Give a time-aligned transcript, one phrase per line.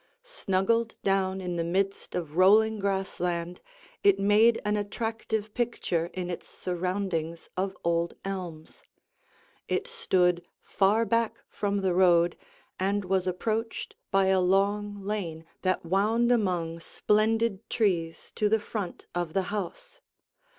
[0.23, 3.61] Snuggled down in the midst of rolling grass land,
[4.03, 8.81] it made an attractive picture in its surroundings of old elms.
[9.67, 12.35] It stood far back from the road
[12.79, 19.05] and was approached by a long lane that wound among splendid trees to the front
[19.13, 20.01] of the house.